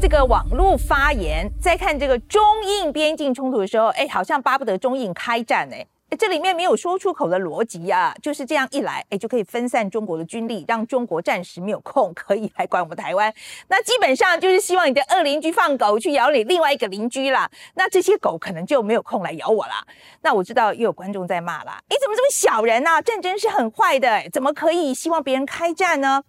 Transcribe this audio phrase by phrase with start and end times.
[0.00, 5.86] 这个网络发言，在看这个中印边境冲突的时候，哎，好像巴不得中印开战，哎。
[6.18, 13.32] 这里面没有说出口的逻辑啊，就是这样一来，哎，就可以分散中国的军力，让中国暂时没有空可以来管我们台湾。
[13.68, 17.48] 那基本上就是希望你的二邻居放狗去咬你另外一个邻居啦。
[17.74, 19.84] 那这些狗可能就没有空来咬我啦。
[20.22, 23.00] 那我知道又有观众在骂啦，你怎么这么小人呢？
[23.02, 26.24] 战争是很坏的，怎么可以希望别人开战呢？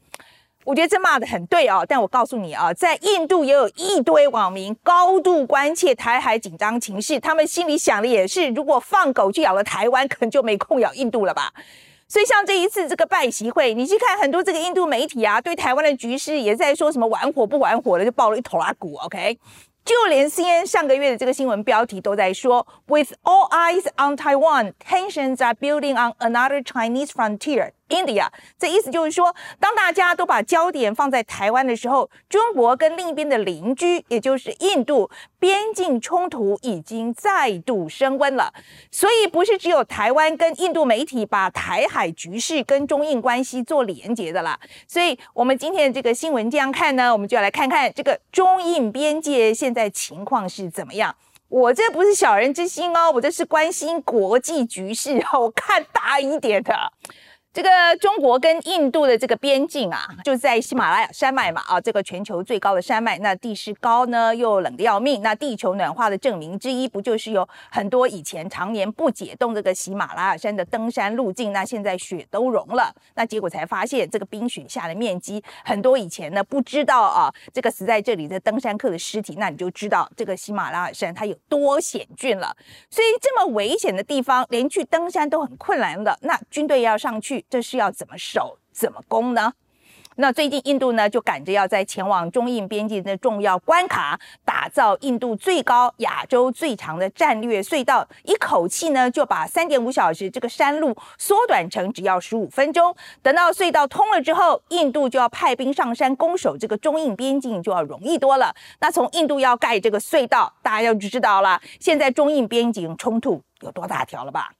[0.63, 11.51] 我觉得这骂的很对哦，但我告诉你啊，在印度也有一堆网民高度关切台海紧张情势，他们心里想的也是，如果放狗去咬了台湾，可能就没空咬印度了吧。
[12.07, 18.95] 所以像这一次这个拜习会，你去看很多这个印度媒体啊，对台湾的局势也在说什么玩火不玩火的，就爆了一头拉骨。
[18.97, 19.37] OK。
[19.83, 27.71] 就连 CNN 上个月的这个新闻标题都在说，With all eyes on Taiwan, tensions are building on another Chinese frontier.
[27.91, 28.27] India，
[28.57, 38.53] 这意思就是说，当大家都把焦点放在台湾的时候，中国跟另一边的邻居，也就是印度，边境冲突已经再度升温了。
[38.89, 44.59] 所以，不是只有台湾跟印度媒体把台海局势跟中印关系做连结的啦。
[44.87, 51.15] 所以，我们今天的这个新闻这样看呢，我们就要来看看这个中印边界现在情况是怎么样。
[51.49, 56.73] 我这不是小人之心哦，我这是关心国际局势哦，我看大一点的。
[57.53, 65.21] 这个中国跟印度的这个边境啊，就在喜马拉雅山脉嘛，啊，这个全球最高的山脉，那地势高呢，又冷得要命。
[65.21, 82.55] 那地球暖化的证明之一，不就是有很多以前常年不解冻这个喜马拉雅山的登山路径，那现在雪都融了，那结果才发现这个冰雪下的面积很多以前呢不知道啊，这个死在这里的登山客的尸体，那你就知道这个喜马拉雅山它有多险峻了。
[82.89, 87.40] 所以这么危险的地方，连去登山都很困难的，那军队要上去。
[87.49, 89.53] 这是要怎么守、怎么攻呢？
[90.17, 102.93] 那最近印度呢，就赶着要在前往中印边境的重要关卡，打造印度最高、亚洲最长的战略隧道，一口气呢就把三点五小时这个山路缩短成只要十五分钟。
[103.21, 108.53] 等到隧道通了之后，印度就要派兵上山攻守这个中印边境，就要容易多了。
[108.81, 114.51] 那从印度要盖这个隧道，大家就知道了，现在中印边境冲突有多大条了吧？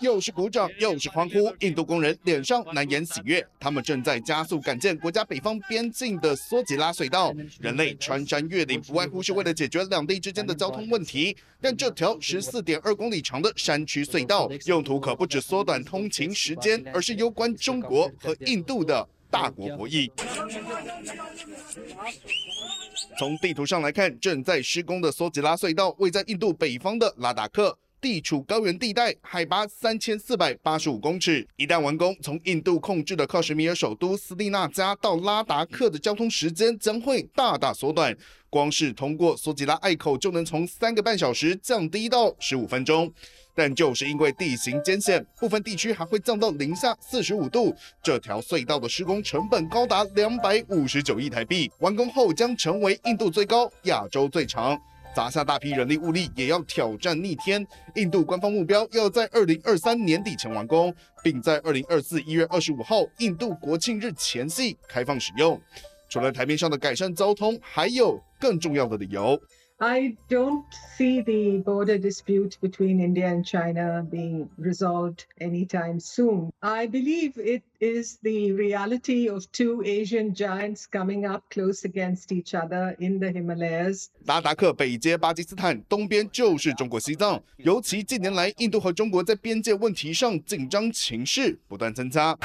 [0.00, 3.46] 又是鼓掌，又是欢呼，印度工人脸上难掩喜悦。
[3.58, 7.34] 他们正在加速赶建国家北方边境的梭吉拉隧道。
[7.60, 11.36] 人类穿山越岭，不外乎是为了解决两地之间的交通问题。
[11.60, 20.10] 但这条十四点二公里长的山区隧道，用途可不止缩短通勤时间，而是攸关中国和印度的大国博弈。
[23.18, 31.46] 从地图上来看，正在施工的索吉拉隧道位在印度北方的拉达克，地处高原地带，海拔三千四百八十五公尺。
[31.56, 38.16] 一旦完工，从印度控制的克什米尔首都斯利纳加到拉达克的交通时间将会大大缩短。
[38.48, 43.12] 光是通过索吉拉隘口就能从三个半小时降低到十五分钟，
[43.60, 47.76] 但就是因为地形艰险，部分地区还会降到零下四十五度。
[48.02, 54.80] 这条隧道的施工成本高达两百五十九亿台币，完工后将成为印度最高、亚洲最长，
[55.14, 57.66] 砸下大批人力物力也要挑战逆天。
[57.96, 65.60] 印度官方目标要在二零二三年底前完工，并在二零二四一月二十五号印度国庆日前夕开放使用。
[66.08, 69.38] 除了台面上的改善交通，还有更重要的理由。
[69.80, 76.50] I don't see the border dispute between India and China being resolved anytime soon.
[76.62, 82.54] I believe it is the reality of two Asian giants coming up close against each
[82.54, 84.06] other in the Himalayas.
[84.26, 87.42] 拉达克北接巴基斯坦，东边就是中国西藏。
[87.56, 92.36] 尤其近年来，印度和中国在边界问题上紧张情势不断增加。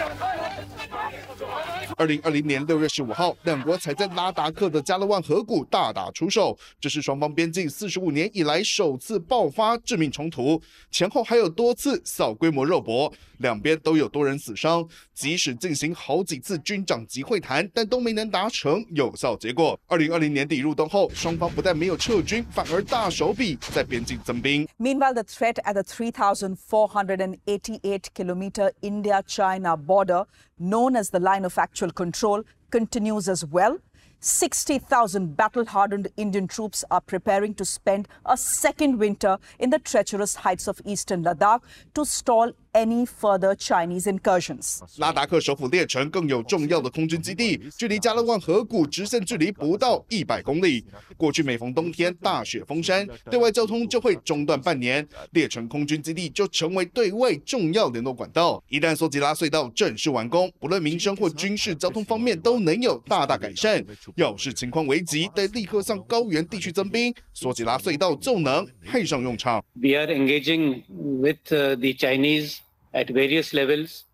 [1.97, 14.85] 二零二零年六月十五号，两国才在拉达克的加勒万河谷大打出手，这是双方边境四十五年以来首次爆发致命冲突，前后还有多次小规模肉搏，两边都有多人死伤。
[15.24, 19.78] 即使进行好几次军长级会谈，但都没能达成有效结果。
[19.86, 24.66] 二零二零年底入冬后，双方不但没有撤军，反而大手笔在边境增兵。
[24.78, 30.26] Meanwhile, the threat at the 3,488 kilometer India-China border,
[30.58, 33.78] known as the line of actual control, continues as well.
[34.22, 40.34] 60,000 battle hardened Indian troops are preparing to spend a second winter in the treacherous
[40.34, 41.62] heights of eastern Ladakh
[41.94, 44.81] to stall any further Chinese incursions.
[44.97, 50.85] 拉达克首府列城更有重要的空军基地，距离加勒万河谷直线距离不到一百公里。
[51.15, 58.61] 过去每逢冬天大雪封山，对外交通就会中断半年，列城空军基地就成为对外重要联络管道。
[58.67, 63.83] 一旦索吉拉隧道正式完工，不论民生或军事交通方面都能有大大改善。
[64.15, 69.63] 要是情况危急，得立刻向高原地区增兵，索吉拉隧道就能派上用场。
[69.73, 72.57] We are engaging with uh, the Chinese
[72.95, 74.05] at various levels,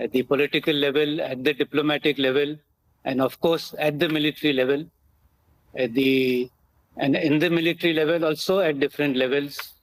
[0.00, 2.56] at the political level, at the diplomatic level,
[3.04, 4.84] and of course at the military level.
[5.76, 6.50] At the
[6.96, 9.74] and in the military level also at different levels,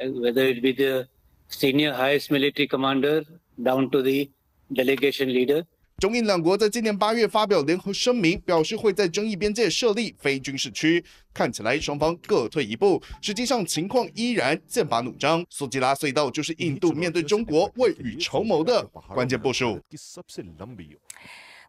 [0.00, 1.08] uh, whether it be the
[1.48, 3.24] senior highest military commander
[3.62, 4.30] down to the
[4.72, 5.66] delegation leader.
[5.98, 11.02] 中印两国在今年八月发表联合声明，表示会在争议边界设立非军事区。
[11.32, 15.42] 看起来双方各退一步，实际上情况依然剑拔弩张。
[15.48, 18.84] 苏吉拉隧道就是印度面对中国未雨绸缪的
[19.14, 19.80] 关键部署。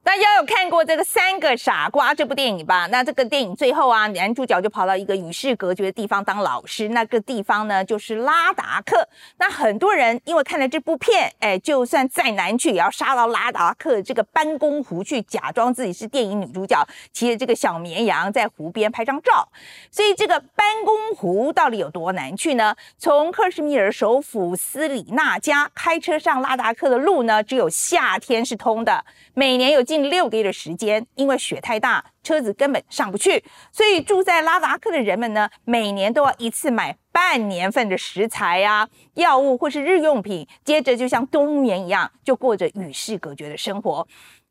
[0.07, 2.87] 大家有看过这个《三个傻瓜》这部电影吧？
[2.89, 6.87] 那这个电影最后啊，男主角就跑到一个与世隔绝的地方当老师。
[6.87, 9.05] 那个地方呢，就是拉达克。
[9.37, 19.49] 那很多人因为看了这部片，哎，就算再难去，也要杀到拉达克这个班公湖去，假装自己是电影女主角，骑着这个小绵羊在湖边拍张照。
[19.91, 22.73] 所以这个班公湖到底有多难去呢？
[22.97, 29.03] 从克什米尔首府斯里纳加开车上拉达克的路呢，只有夏天是通的，
[29.33, 29.96] 每年有近。
[29.97, 44.07] 近六个月的时间，因为雪太大，车子根本上不去，所以住在拉达克的人们呢，每年都要一次买半年份的食材啊、药物或是日用品，接着就像冬眠一样，就过着与世隔绝的生活。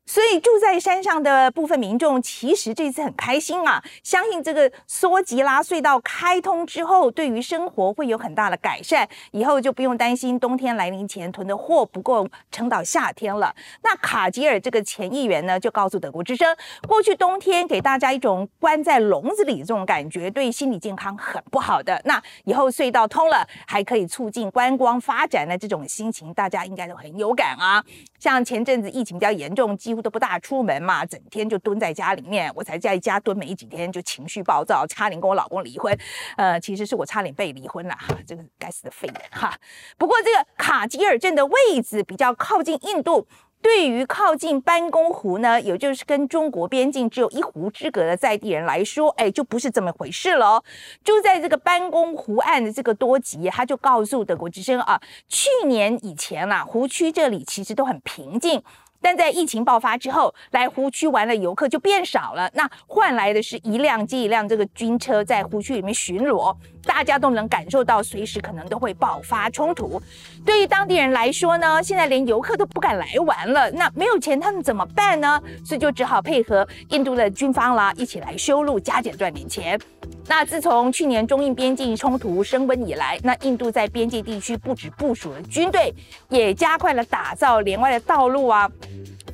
[0.07, 3.83] 所以住在山上的部分民众，其实这次很开心啊！
[4.01, 13.53] 相信这个梭吉拉隧道开通之后，对于生活会有很大的改善，以后就不用担心冬天来临前囤的货不够撑到夏天了。
[13.83, 16.55] 那卡吉尔这个前议员呢，就告诉德国之声，
[16.87, 22.01] 过去冬天给大家一种关在笼子里这种感觉，对心理健康很不好的。
[22.05, 27.83] 那以后隧道通了，还可以促进观光发展的这种心情，大家应该都很有感啊。
[28.19, 32.51] 像前阵子疫情比较严重，几乎都不大出门嘛，整天就蹲在家里面。
[32.55, 35.95] 我才在家蹲没几天，就情绪暴躁，差点跟我老公离婚。
[36.35, 39.55] 呃，其实是我差点被离婚了哈，这个该死的肺炎哈。
[39.97, 43.27] 不过这个卡吉尔镇的位置比较靠近印度。
[43.61, 50.63] 对于靠近班公湖呢，也就是跟中国边境只有一湖之隔的在地人来说，哎，就不是这么回事了。
[51.03, 58.63] 就在这个班公湖岸的这个多吉，他就告诉德国之声啊，去年以前啊，湖区这里其实都很平静。
[58.99, 66.55] 但在疫情爆发之后，来湖区玩的游客就变少了，那换来的是一辆接一辆这个军车在湖区里面巡逻，
[66.87, 70.01] 大家都能感受到随时可能都会爆发冲突。
[70.45, 75.39] 对于当地人来说呢，现在连游客都不敢来玩了，那没有钱他们怎么办呢？
[75.63, 79.79] 所以就只好配合印度的军方啦，一起来修路加减赚点钱。
[80.25, 85.93] 那自从去年中印边境冲突升温以来，那印度在边界地区不止部署了军队，
[86.29, 88.69] 也加快了打造连外的道路啊。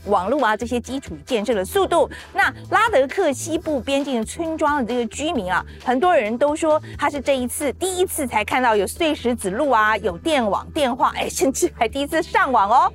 [0.05, 12.93] 网络啊，这些基础建设的速度，那拉德克西部边境村庄的这个居民啊，很多人都说他是这一次第一次才看到有碎石子路啊，有电网电话，哎，甚至还第一次上网哦。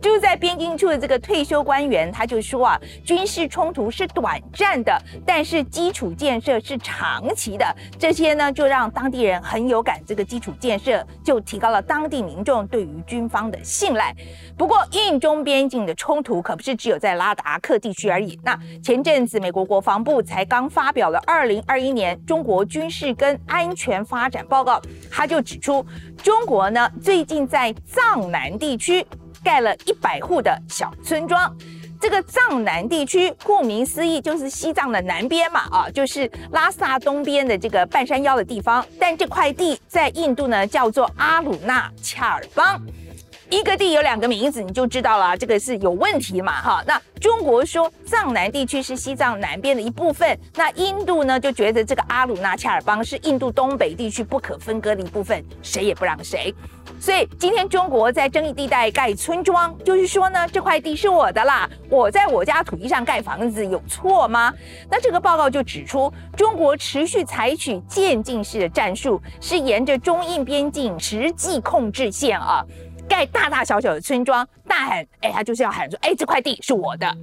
[0.00, 4.96] 住在边境处的这个退休官员，他就说啊，军事冲突是短暂的，
[5.26, 7.66] 但是基础建设是长期的。
[7.98, 10.00] 这些呢，就让当地人很有感。
[10.06, 14.14] 这个基础建设就提高了当地民众对于军方的信赖。
[14.56, 18.38] 不过，印中边境的冲突可不是只有在拉达克地区而已。
[18.42, 25.84] 那前阵子，美国国防部才刚发表了二零二一年中国军事跟安全发展报告，他就指出，
[26.22, 29.04] 中国呢最近在藏南地区。
[29.42, 31.54] 盖了一百户的小村庄，
[32.00, 38.84] 这个藏南地区顾名思义就是西藏的南边嘛，啊，就是拉萨东边的这个半山腰的地方。
[38.98, 42.80] 但这块地在印度呢叫做阿鲁纳恰尔邦，
[43.50, 46.84] 一个地有两个名字，你就知道了，这个是有问题嘛，哈。
[46.86, 56.54] 那中国说藏南地区是西藏南边的一部分，那印度呢就觉得这个阿鲁纳恰尔邦是印度东北地区不可分割的一部分，谁也不让谁。
[57.00, 64.52] 所以今天中国在争议地带盖村庄，就是说呢，这块地是我的啦，我在我家土地上盖房子有错吗？
[64.90, 72.64] 那这个报告就指出，中国持续采取渐进式的战术，是沿着中印边境实际控制线啊，
[73.08, 77.16] 盖大大小小的村庄，大喊，哎，他就是要喊说，哎，这块地是我的。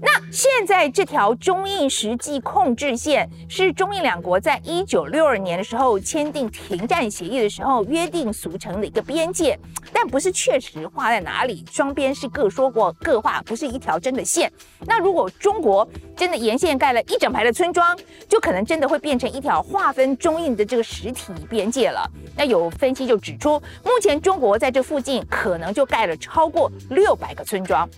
[0.00, 9.58] 那现在这条中印实际控制线是中印两国在一九六二年的时候签订停战协议的时候约定俗成的一个边界，
[9.92, 14.52] 但不是确实画在哪里，双边是各说过各话，不是一条真的线。
[14.86, 17.96] 那如果中国真的沿线盖了一整排的村庄，
[18.28, 22.08] 就可能真的会变成一条划分中印的这个实体边界了。
[22.36, 27.88] 那有分析就指出，目前中国在这附近可能就盖了超过六百个村庄。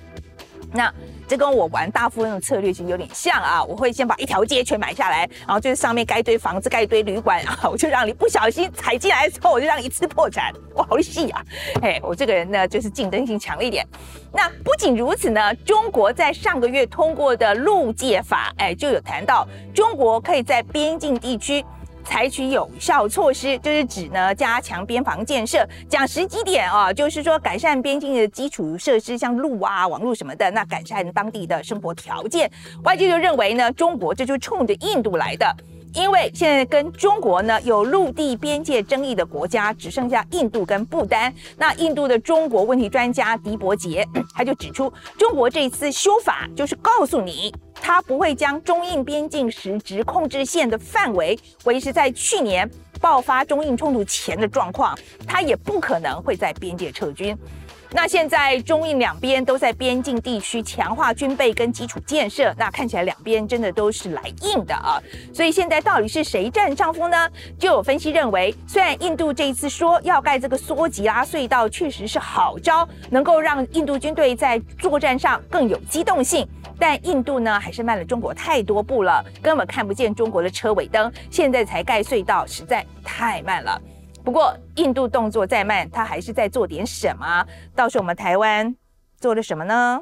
[0.73, 0.93] 那
[1.31, 3.63] 这跟我玩大富翁的策略其实有点像啊！
[3.63, 10.53] 我会先把一条街全买下来，然后就是上面盖一堆房子、盖一堆旅馆啊，我就让你不小心踩进来之后，我就让你一次破产。
[10.75, 11.41] 哇，好细啊！
[11.83, 13.87] 哎，我这个人呢，就是竞争性强一点。
[14.33, 21.65] 那不仅如此呢，中国在上个月通过的陆界法，哎，就有谈到中国可以在边境地区。
[22.05, 25.67] 采取有效措施，就是指呢加强边防建设。
[25.89, 32.51] 讲实际点啊，就是说改善边境的基础设施，像路啊、网络什么的，那改善当地的生活条件。
[32.85, 35.47] 外界就认为呢，中国这就冲着印度来的。
[35.93, 41.35] 因为现在跟中国呢有陆地边界争议的国家只剩下印度跟不丹。
[41.57, 52.71] 那印度的中国问题专家迪伯杰他就指出，中国这一次修法就是告诉你，它不会将中印边境实质控制线的范围维持在去年
[53.01, 54.97] 爆发中印冲突前的状况，
[55.27, 57.37] 它也不可能会在边界撤军。
[57.93, 65.03] 那现在中印两边都在边境地区强化军备跟基础建设，那看起来两边真的都是来硬的啊！
[65.35, 67.29] 所以现在到底是谁占上风呢？
[67.59, 76.47] 就有分析认为，虽然印度这一次说要盖这个梭吉拉隧道，确实是好招，能够让印度军队在作战上更有机动性，
[76.79, 83.81] 但印度呢还是慢了中国太多步了，根本看不见中国的车尾灯，现在才盖隧道，实在太慢了。
[84.25, 87.45] 不过印度动作再慢他还是在做点什么。
[87.75, 88.75] 到时候我们台湾
[89.19, 90.01] 做了什么呢？